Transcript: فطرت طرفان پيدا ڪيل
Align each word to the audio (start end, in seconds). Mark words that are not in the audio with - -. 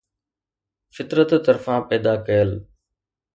فطرت 0.95 1.31
طرفان 1.45 1.79
پيدا 1.89 2.13
ڪيل 2.27 2.49